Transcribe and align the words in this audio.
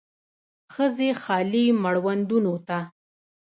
ښځې 0.73 1.09
خالي 1.21 1.65
مړوندونو 1.83 2.53
ته 2.67 2.79